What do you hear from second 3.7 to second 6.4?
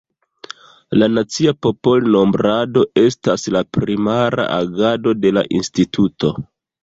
primara agado de la instituto.